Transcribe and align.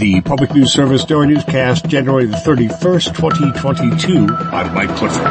The 0.00 0.22
Public 0.22 0.54
News 0.54 0.72
Service 0.72 1.04
Daily 1.04 1.26
Newscast, 1.26 1.86
January 1.86 2.24
the 2.24 2.38
31st, 2.38 3.14
2022. 3.16 4.34
I'm 4.34 4.72
Mike 4.72 4.88
Clifford. 4.96 5.26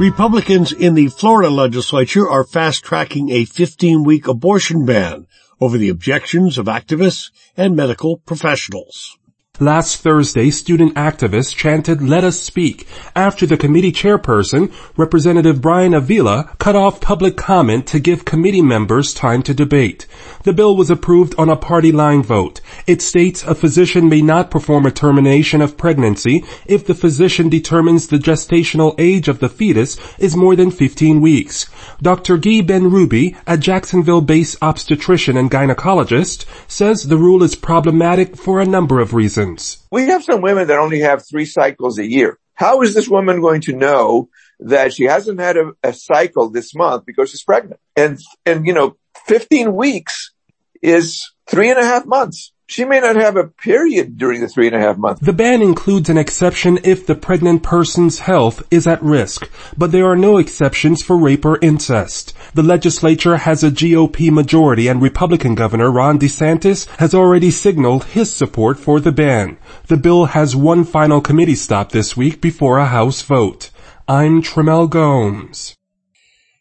Republicans 0.00 0.72
in 0.72 0.94
the 0.94 1.08
Florida 1.08 1.50
legislature 1.50 2.26
are 2.26 2.44
fast-tracking 2.44 3.28
a 3.28 3.44
15-week 3.44 4.26
abortion 4.28 4.86
ban 4.86 5.26
over 5.60 5.76
the 5.76 5.90
objections 5.90 6.56
of 6.56 6.64
activists 6.64 7.30
and 7.54 7.76
medical 7.76 8.16
professionals. 8.16 9.17
Last 9.60 9.96
Thursday, 9.96 10.50
student 10.52 10.94
activists 10.94 11.52
chanted, 11.52 12.00
let 12.00 12.22
us 12.22 12.40
speak, 12.40 12.86
after 13.16 13.44
the 13.44 13.56
committee 13.56 13.90
chairperson, 13.90 14.72
Representative 14.96 15.60
Bryan 15.60 15.94
Avila, 15.94 16.54
cut 16.60 16.76
off 16.76 17.00
public 17.00 17.36
comment 17.36 17.88
to 17.88 17.98
give 17.98 18.24
committee 18.24 18.62
members 18.62 19.12
time 19.12 19.42
to 19.42 19.52
debate. 19.52 20.06
The 20.44 20.52
bill 20.52 20.76
was 20.76 20.90
approved 20.90 21.34
on 21.36 21.48
a 21.48 21.56
party 21.56 21.90
line 21.90 22.22
vote. 22.22 22.60
It 22.88 23.02
states 23.02 23.42
a 23.42 23.54
physician 23.54 24.08
may 24.08 24.22
not 24.22 24.50
perform 24.50 24.86
a 24.86 24.90
termination 24.90 25.60
of 25.60 25.76
pregnancy 25.76 26.42
if 26.64 26.86
the 26.86 26.94
physician 26.94 27.50
determines 27.50 28.06
the 28.06 28.16
gestational 28.16 28.94
age 28.96 29.28
of 29.28 29.40
the 29.40 29.50
fetus 29.50 29.98
is 30.18 30.34
more 30.34 30.56
than 30.56 30.70
15 30.70 31.20
weeks. 31.20 31.66
Dr. 32.00 32.38
Guy 32.38 32.62
Benrubi, 32.62 33.36
a 33.46 33.58
Jacksonville-based 33.58 34.56
obstetrician 34.62 35.36
and 35.36 35.50
gynecologist, 35.50 36.46
says 36.66 37.02
the 37.02 37.18
rule 37.18 37.42
is 37.42 37.54
problematic 37.54 38.38
for 38.38 38.58
a 38.58 38.64
number 38.64 39.00
of 39.00 39.12
reasons. 39.12 39.86
We 39.92 40.06
have 40.06 40.24
some 40.24 40.40
women 40.40 40.68
that 40.68 40.78
only 40.78 41.00
have 41.00 41.28
three 41.28 41.44
cycles 41.44 41.98
a 41.98 42.06
year. 42.06 42.38
How 42.54 42.80
is 42.80 42.94
this 42.94 43.06
woman 43.06 43.42
going 43.42 43.60
to 43.62 43.76
know 43.76 44.30
that 44.60 44.94
she 44.94 45.04
hasn't 45.04 45.40
had 45.40 45.58
a, 45.58 45.72
a 45.82 45.92
cycle 45.92 46.48
this 46.48 46.74
month 46.74 47.04
because 47.04 47.28
she's 47.32 47.44
pregnant? 47.44 47.80
And, 47.96 48.18
and 48.46 48.66
you 48.66 48.72
know, 48.72 48.96
15 49.26 49.76
weeks 49.76 50.32
is 50.80 51.30
three 51.46 51.68
and 51.68 51.78
a 51.78 51.84
half 51.84 52.06
months. 52.06 52.50
She 52.70 52.84
may 52.84 53.00
not 53.00 53.16
have 53.16 53.36
a 53.36 53.44
period 53.44 54.18
during 54.18 54.42
the 54.42 54.46
three 54.46 54.66
and 54.66 54.76
a 54.76 54.78
half 54.78 54.98
months. 54.98 55.22
The 55.22 55.32
ban 55.32 55.62
includes 55.62 56.10
an 56.10 56.18
exception 56.18 56.78
if 56.84 57.06
the 57.06 57.14
pregnant 57.14 57.62
person's 57.62 58.18
health 58.18 58.62
is 58.70 58.86
at 58.86 59.02
risk, 59.02 59.48
but 59.78 59.90
there 59.90 60.04
are 60.04 60.14
no 60.14 60.36
exceptions 60.36 61.02
for 61.02 61.16
rape 61.16 61.46
or 61.46 61.58
incest. 61.62 62.34
The 62.52 62.62
legislature 62.62 63.38
has 63.38 63.64
a 63.64 63.70
GOP 63.70 64.30
majority 64.30 64.86
and 64.86 65.00
Republican 65.00 65.54
Governor 65.54 65.90
Ron 65.90 66.18
DeSantis 66.18 66.86
has 66.98 67.14
already 67.14 67.50
signaled 67.50 68.04
his 68.04 68.30
support 68.30 68.78
for 68.78 69.00
the 69.00 69.12
ban. 69.12 69.56
The 69.86 69.96
bill 69.96 70.26
has 70.26 70.54
one 70.54 70.84
final 70.84 71.22
committee 71.22 71.54
stop 71.54 71.90
this 71.92 72.18
week 72.18 72.42
before 72.42 72.76
a 72.76 72.84
House 72.84 73.22
vote. 73.22 73.70
I'm 74.06 74.42
Trimmel 74.42 74.88
Gomes. 74.88 75.78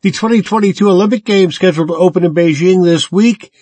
The 0.00 0.10
2022 0.10 0.90
Olympic 0.90 1.24
Games 1.24 1.54
scheduled 1.54 1.86
to 1.86 1.94
open 1.94 2.24
in 2.24 2.34
Beijing 2.34 2.82
this 2.82 3.12
week 3.12 3.52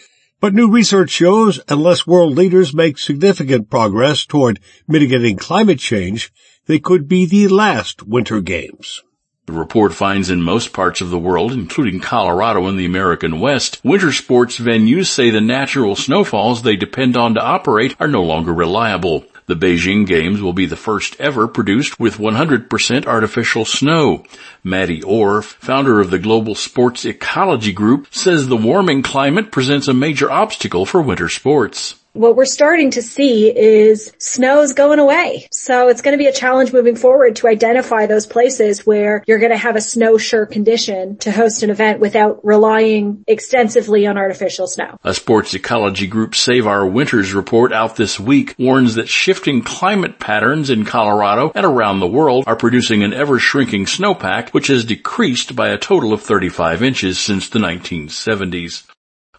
but 0.41 0.55
new 0.55 0.71
research 0.71 1.11
shows 1.11 1.61
unless 1.69 2.07
world 2.07 2.37
leaders 2.37 2.75
make 2.75 2.99
significant 2.99 3.69
progress 3.69 4.25
toward 4.25 4.59
mitigating 4.89 5.37
climate 5.37 5.79
change, 5.79 6.33
they 6.67 6.79
could 6.79 7.07
be 7.07 7.27
the 7.27 7.49
last 7.49 8.03
Winter 8.03 8.41
Games. 8.41 9.03
The 9.47 9.53
report 9.53 9.93
finds 9.93 10.31
in 10.31 10.43
most 10.43 10.73
parts 10.73 11.01
of 11.01 11.11
the 11.11 11.19
world, 11.19 11.53
including 11.53 11.99
Colorado 11.99 12.67
and 12.67 12.79
the 12.79 12.87
American 12.87 13.41
West, 13.41 13.81
winter 13.83 14.13
sports 14.13 14.59
venues 14.59 15.07
say 15.07 15.31
the 15.31 15.41
natural 15.41 15.97
snowfalls 15.97 16.63
they 16.63 16.77
depend 16.77 17.17
on 17.17 17.35
to 17.35 17.43
operate 17.43 17.97
are 17.99 18.07
no 18.07 18.23
longer 18.23 18.55
reliable. 18.55 19.25
The 19.51 19.57
Beijing 19.57 20.07
Games 20.07 20.41
will 20.41 20.53
be 20.53 20.67
the 20.67 20.77
first 20.77 21.17
ever 21.19 21.49
produced 21.49 21.99
with 21.99 22.19
100% 22.19 23.07
artificial 23.07 23.65
snow. 23.65 24.23
Maddie 24.63 25.03
Orr, 25.03 25.43
founder 25.43 25.99
of 25.99 26.11
the 26.11 26.21
Global 26.21 26.55
Sports 26.55 27.05
Ecology 27.05 27.73
Group, 27.73 28.07
says 28.13 28.47
the 28.47 28.57
warming 28.57 29.03
climate 29.03 29.51
presents 29.51 29.89
a 29.89 29.93
major 29.93 30.31
obstacle 30.31 30.87
for 30.87 31.03
winter 31.03 31.29
sports 31.29 31.97
what 32.13 32.35
we're 32.35 32.45
starting 32.45 32.91
to 32.93 33.03
see 33.03 33.57
is 33.57 34.13
snow's 34.19 34.73
going 34.73 34.99
away. 34.99 35.47
So 35.53 35.89
it's 35.89 36.03
going 36.03 36.13
to 36.13 36.23
be 36.23 36.27
a 36.27 36.33
challenge 36.33 36.73
moving 36.73 36.97
forward 36.97 37.37
to 37.37 37.49
identify 37.49 38.07
those 38.07 38.27
places 38.27 38.85
where 38.85 39.23
you're 39.27 39.39
going 39.39 39.53
to 39.53 39.59
have 39.59 39.77
a 39.77 39.81
snow 39.81 40.19
sure 40.19 40.45
condition 40.45 41.17
to 41.19 41.31
host 41.31 41.63
an 41.63 41.71
event 41.71 42.01
without 42.01 42.45
relying 42.45 43.25
extensively 43.27 44.07
on 44.07 44.19
artificial 44.19 44.67
snow. 44.67 44.97
A 45.05 45.15
sports 45.15 45.55
ecology 45.55 46.07
group 46.09 46.35
Save 46.35 46.67
Our 46.67 46.87
Winters 46.87 47.33
report 47.33 47.73
out 47.73 47.97
this 47.97 48.19
week 48.19 48.57
warns 48.59 48.97
that 48.97 49.09
shifting 49.09 49.63
climate 49.63 50.19
patterns 50.19 50.71
in 50.71 50.85
Colorado 50.85 51.53
and 51.55 51.65
around 51.65 52.01
the 52.01 52.09
world 52.09 52.45
are 52.47 52.57
producing 52.57 53.03
an 53.03 53.13
ever 53.13 53.39
shrinking 53.39 53.85
snowpack 53.85 54.51
which 54.51 54.67
has 54.67 54.85
decreased 54.85 55.55
by 55.55 55.69
a 55.69 55.79
total 55.79 56.13
of 56.13 56.23
35 56.23 56.83
inches 56.83 57.19
since 57.19 57.49
the 57.49 57.59
1970s. 57.59 58.87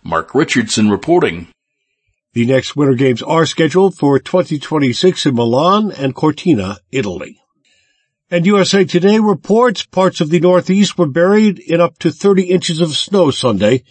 Mark 0.04 0.34
Richardson 0.34 0.90
reporting. 0.90 1.48
The 2.34 2.46
next 2.46 2.78
Winter 2.78 2.94
Games 2.94 3.22
are 3.22 3.46
scheduled 3.46 3.98
for 3.98 4.18
2026 4.18 5.26
in 5.26 5.36
Milan 5.36 5.92
and 5.92 6.16
Cortina, 6.16 6.78
Italy. 6.90 7.42
And 8.30 8.46
USA 8.46 8.86
Today 8.86 9.20
reports 9.20 9.86
parts 9.86 10.22
of 10.22 10.30
the 10.30 10.40
Northeast 10.40 10.98
were 10.98 11.08
buried 11.08 11.60
in 11.60 11.82
up 11.82 12.00
to 12.00 12.10
30 12.10 12.44
inches 12.44 12.80
of 12.80 12.96
snow 12.96 13.32
Sunday. 13.32 13.84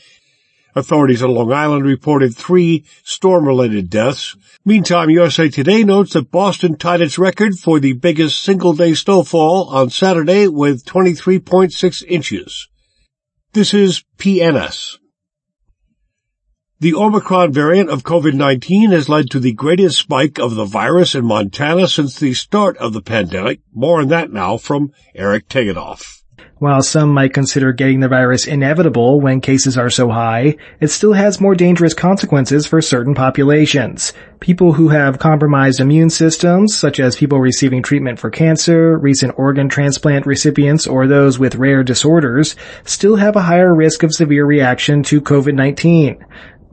Authorities 0.75 1.23
on 1.23 1.35
Long 1.35 1.53
Island 1.53 1.85
reported 1.85 2.35
three 2.35 2.87
storm-related 3.05 3.91
deaths. 3.91 4.35
Meantime, 4.65 5.11
USA 5.11 5.51
Today 5.51 5.85
notes 5.85 6.15
that 6.15 6.31
Boston 6.31 6.79
tied 6.79 7.03
its 7.03 7.19
record 7.19 7.59
for 7.59 7.79
the 7.79 7.93
biggest 7.93 8.43
single-day 8.43 8.95
snowfall 8.95 9.69
on 9.69 9.91
Saturday 9.91 10.49
with 10.49 10.87
23.6 10.87 12.05
inches. 12.09 12.69
This 13.53 13.75
is 13.75 14.03
PNS. 14.17 15.00
The 16.83 16.95
Omicron 16.95 17.53
variant 17.53 17.91
of 17.91 18.05
COVID-19 18.05 18.93
has 18.93 19.07
led 19.07 19.29
to 19.33 19.39
the 19.39 19.53
greatest 19.53 19.99
spike 19.99 20.39
of 20.39 20.55
the 20.55 20.65
virus 20.65 21.15
in 21.15 21.27
Montana 21.27 21.87
since 21.87 22.19
the 22.19 22.33
start 22.33 22.79
of 22.79 22.95
the 22.95 23.03
pandemic. 23.03 23.61
More 23.75 24.01
on 24.01 24.09
that 24.09 24.33
now 24.33 24.57
from 24.57 24.93
Eric 25.15 25.47
Tegethoff. 25.51 26.23
While 26.61 26.83
some 26.83 27.09
might 27.15 27.33
consider 27.33 27.73
getting 27.73 28.01
the 28.01 28.09
virus 28.09 28.47
inevitable 28.47 29.19
when 29.19 29.41
cases 29.41 29.79
are 29.79 29.89
so 29.89 30.11
high, 30.11 30.57
it 30.79 30.89
still 30.89 31.15
has 31.15 31.41
more 31.41 31.55
dangerous 31.55 31.95
consequences 31.95 32.67
for 32.67 32.83
certain 32.83 33.15
populations. 33.15 34.13
People 34.41 34.75
who 34.75 34.89
have 34.89 35.19
compromised 35.19 35.81
immune 35.81 36.11
systems, 36.11 36.75
such 36.75 37.01
as 37.01 37.17
people 37.17 37.41
receiving 37.41 37.83
treatment 37.83 38.19
for 38.19 38.29
cancer, 38.29 38.99
recent 38.99 39.39
organ 39.39 39.71
transplant 39.71 40.27
recipients, 40.27 40.87
or 40.87 41.07
those 41.07 41.39
with 41.39 41.57
rare 41.57 41.83
disorders, 41.83 42.57
still 42.85 43.17
have 43.17 43.37
a 43.37 43.43
higher 43.43 43.75
risk 43.75 44.03
of 44.03 44.13
severe 44.13 44.45
reaction 44.45 45.03
to 45.05 45.23
COVID-19. 45.23 46.23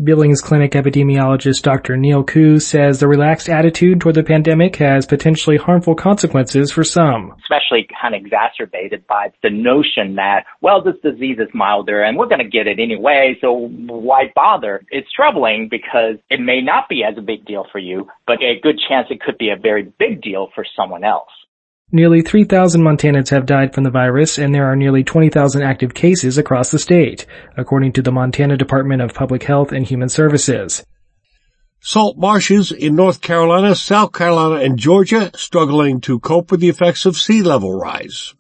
Billings 0.04 0.42
Clinic 0.42 0.74
epidemiologist 0.74 1.64
Dr. 1.64 1.98
Neil 1.98 2.24
Koo 2.24 2.60
says 2.60 3.00
the 3.00 3.08
relaxed 3.08 3.50
attitude 3.50 4.00
toward 4.00 4.14
the 4.14 4.24
pandemic 4.24 4.76
has 4.76 5.08
potentially 5.08 5.58
harmful 5.58 5.96
consequences 5.96 6.72
for 6.72 6.84
some. 6.84 7.34
Especially 7.40 7.88
kind 8.00 8.14
of 8.14 8.22
exacerbated 8.22 9.08
by 9.08 9.32
the 9.42 9.50
notion 9.50 10.14
that, 10.16 10.46
well, 10.62 10.84
this 10.84 10.98
disease 11.02 11.38
is 11.40 11.48
milder 11.56 12.04
and 12.04 12.16
we're 12.16 12.28
going 12.28 12.44
to 12.44 12.48
get 12.48 12.68
it 12.68 12.80
anyway, 12.80 13.36
so 13.42 13.70
why 13.88 14.32
bother? 14.36 14.86
It's 14.92 15.12
troubling 15.12 15.68
because 15.68 16.18
it 16.30 16.40
may 16.40 16.62
not 16.62 16.88
be 16.90 17.04
as 17.04 17.18
a 17.18 17.22
big 17.22 17.46
deal 17.46 17.66
for 17.72 17.80
you, 17.80 18.08
but 18.28 18.38
a 18.44 18.60
good 18.62 18.80
chance 18.88 19.08
it 19.10 19.20
could 19.20 19.40
be 19.40 19.50
a 19.50 19.58
very 19.60 19.92
big 19.98 20.22
deal 20.22 20.50
for 20.54 20.64
someone 20.76 21.04
else. 21.04 21.32
Nearly 21.90 22.22
3,000 22.22 22.82
Montanans 22.82 23.30
have 23.30 23.46
died 23.46 23.74
from 23.74 23.86
the 23.86 23.90
virus 23.90 24.38
and 24.38 24.54
there 24.54 24.66
are 24.66 24.76
nearly 24.76 25.06
20,000 25.06 25.62
active 25.62 25.94
cases 25.94 26.38
across 26.38 26.70
the 26.70 26.80
state, 26.80 27.26
according 27.56 27.94
to 27.94 28.02
the 28.02 28.12
Montana 28.12 28.58
Department 28.58 29.02
of 29.02 29.14
Public 29.14 29.44
Health 29.44 29.72
and 29.72 29.86
Human 29.86 30.10
Services. 30.10 30.86
Salt 31.80 32.18
marshes 32.18 32.74
in 32.74 32.98
North 32.98 33.22
Carolina, 33.22 33.74
South 33.74 34.12
Carolina, 34.12 34.56
and 34.56 34.78
Georgia 34.78 35.32
struggling 35.34 36.02
to 36.02 36.20
cope 36.20 36.52
with 36.52 36.60
the 36.60 36.68
effects 36.68 37.06
of 37.06 37.16
sea 37.16 37.42
level 37.42 37.74
rise. 37.74 38.34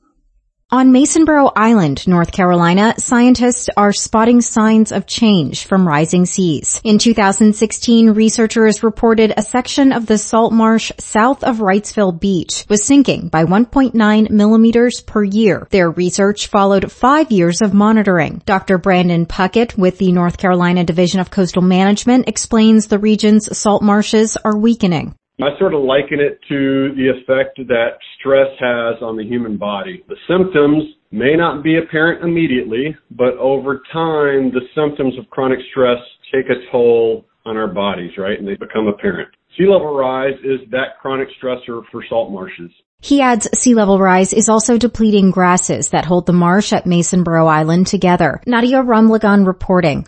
On 0.69 0.91
Masonboro 0.91 1.49
Island, 1.55 2.05
North 2.09 2.33
Carolina, 2.33 2.93
scientists 2.97 3.69
are 3.77 3.93
spotting 3.93 4.41
signs 4.41 4.91
of 4.91 5.07
change 5.07 5.65
from 5.65 5.87
rising 5.87 6.25
seas. 6.25 6.81
In 6.83 6.97
2016, 6.97 8.09
researchers 8.09 8.83
reported 8.83 9.33
a 9.37 9.43
section 9.43 9.93
of 9.93 10.07
the 10.07 10.17
salt 10.17 10.51
marsh 10.51 10.91
south 10.99 11.45
of 11.45 11.59
Wrightsville 11.59 12.19
Beach 12.19 12.65
was 12.67 12.83
sinking 12.83 13.29
by 13.29 13.45
1.9 13.45 14.29
millimeters 14.29 14.99
per 14.99 15.23
year. 15.23 15.69
Their 15.69 15.89
research 15.89 16.47
followed 16.47 16.91
five 16.91 17.31
years 17.31 17.61
of 17.61 17.73
monitoring. 17.73 18.41
Dr. 18.45 18.77
Brandon 18.77 19.25
Puckett 19.25 19.77
with 19.77 19.97
the 19.99 20.11
North 20.11 20.37
Carolina 20.37 20.83
Division 20.83 21.21
of 21.21 21.31
Coastal 21.31 21.61
Management 21.61 22.27
explains 22.27 22.87
the 22.87 22.99
region's 22.99 23.57
salt 23.57 23.81
marshes 23.81 24.35
are 24.43 24.57
weakening. 24.57 25.15
I 25.39 25.57
sort 25.59 25.75
of 25.75 25.81
liken 25.81 26.19
it 26.19 26.39
to 26.49 26.95
the 26.95 27.09
effect 27.09 27.57
that 27.67 27.99
stress 28.19 28.49
has 28.59 29.01
on 29.03 29.17
the 29.17 29.23
human 29.23 29.55
body. 29.55 30.03
The 30.07 30.15
symptoms 30.27 30.83
may 31.11 31.35
not 31.35 31.63
be 31.63 31.77
apparent 31.77 32.23
immediately, 32.23 32.95
but 33.11 33.37
over 33.37 33.81
time, 33.93 34.51
the 34.51 34.65
symptoms 34.73 35.17
of 35.19 35.29
chronic 35.29 35.59
stress 35.69 35.99
take 36.33 36.49
a 36.49 36.71
toll 36.71 37.25
on 37.45 37.55
our 37.55 37.67
bodies, 37.67 38.11
right? 38.17 38.39
And 38.39 38.47
they 38.47 38.55
become 38.55 38.87
apparent. 38.87 39.29
Sea 39.57 39.67
level 39.67 39.95
rise 39.95 40.37
is 40.43 40.59
that 40.71 40.99
chronic 41.01 41.27
stressor 41.39 41.83
for 41.91 42.03
salt 42.09 42.31
marshes. 42.31 42.71
He 42.99 43.21
adds 43.21 43.47
sea 43.57 43.75
level 43.75 43.99
rise 43.99 44.33
is 44.33 44.49
also 44.49 44.79
depleting 44.79 45.29
grasses 45.29 45.89
that 45.89 46.05
hold 46.05 46.25
the 46.25 46.33
marsh 46.33 46.73
at 46.73 46.85
Masonboro 46.85 47.47
Island 47.47 47.85
together. 47.85 48.41
Nadia 48.47 48.81
Ramlagan 48.81 49.45
reporting. 49.45 50.07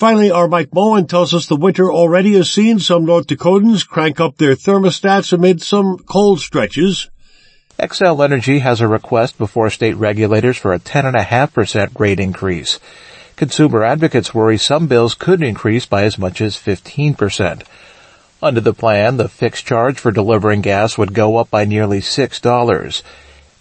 Finally, 0.00 0.30
our 0.30 0.48
Mike 0.48 0.72
Moen 0.72 1.06
tells 1.06 1.34
us 1.34 1.44
the 1.44 1.54
winter 1.54 1.92
already 1.92 2.32
has 2.32 2.50
seen 2.50 2.78
some 2.78 3.04
North 3.04 3.26
Dakotans 3.26 3.86
crank 3.86 4.18
up 4.18 4.38
their 4.38 4.54
thermostats 4.54 5.34
amid 5.34 5.60
some 5.60 5.98
cold 5.98 6.40
stretches. 6.40 7.10
Xcel 7.78 8.24
Energy 8.24 8.60
has 8.60 8.80
a 8.80 8.88
request 8.88 9.36
before 9.36 9.68
state 9.68 9.92
regulators 9.96 10.56
for 10.56 10.72
a 10.72 10.78
10.5% 10.78 12.00
rate 12.00 12.18
increase. 12.18 12.80
Consumer 13.36 13.84
advocates 13.84 14.32
worry 14.32 14.56
some 14.56 14.86
bills 14.86 15.14
could 15.14 15.42
increase 15.42 15.84
by 15.84 16.04
as 16.04 16.16
much 16.16 16.40
as 16.40 16.56
15%. 16.56 17.62
Under 18.42 18.60
the 18.62 18.72
plan, 18.72 19.18
the 19.18 19.28
fixed 19.28 19.66
charge 19.66 19.98
for 19.98 20.10
delivering 20.10 20.62
gas 20.62 20.96
would 20.96 21.12
go 21.12 21.36
up 21.36 21.50
by 21.50 21.66
nearly 21.66 22.00
$6. 22.00 23.02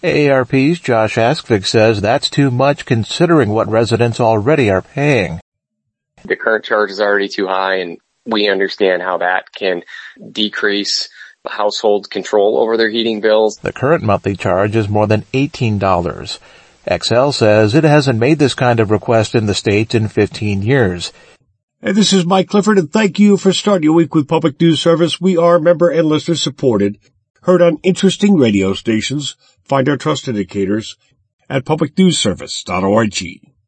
AARP's 0.02 0.80
Josh 0.80 1.16
Askvig 1.16 1.66
says 1.66 2.00
that's 2.00 2.30
too 2.30 2.50
much 2.50 2.86
considering 2.86 3.50
what 3.50 3.68
residents 3.68 4.22
already 4.22 4.70
are 4.70 4.82
paying. 4.82 5.42
The 6.26 6.36
current 6.36 6.66
charge 6.66 6.92
is 6.92 7.02
already 7.02 7.30
too 7.30 7.48
high 7.48 7.78
and 7.78 7.98
we 8.26 8.50
understand 8.50 9.02
how 9.02 9.18
that 9.18 9.52
can 9.54 9.84
decrease 10.32 11.10
household 11.48 12.10
control 12.10 12.60
over 12.60 12.78
their 12.78 12.90
heating 12.90 13.22
bills. 13.22 13.58
The 13.58 13.74
current 13.74 14.04
monthly 14.04 14.36
charge 14.36 14.76
is 14.76 14.90
more 14.90 15.08
than 15.08 15.24
$18. 15.34 16.40
Xcel 16.88 17.34
says 17.34 17.76
it 17.76 17.84
hasn't 17.84 18.20
made 18.20 18.40
this 18.40 18.54
kind 18.54 18.80
of 18.80 18.92
request 18.92 19.36
in 19.36 19.46
the 19.46 19.54
state 19.54 19.96
in 19.96 20.08
15 20.08 20.62
years. 20.62 21.12
And 21.82 21.96
this 21.96 22.14
is 22.14 22.26
Mike 22.26 22.50
Clifford 22.50 22.78
and 22.78 22.92
thank 22.92 23.20
you 23.20 23.38
for 23.38 23.54
starting 23.54 23.84
your 23.84 23.94
week 23.94 24.14
with 24.14 24.28
Public 24.28 24.60
News 24.60 24.82
Service. 24.82 25.22
We 25.22 25.38
are 25.38 25.60
member 25.60 25.90
and 25.90 26.08
listener 26.08 26.36
supported, 26.36 27.00
heard 27.44 27.62
on 27.62 27.80
interesting 27.84 28.36
radio 28.36 28.74
stations. 28.74 29.38
Find 29.64 29.88
our 29.88 29.98
trust 29.98 30.28
indicators 30.28 30.98
at 31.50 31.64
publicnewsservice.org. 31.64 33.59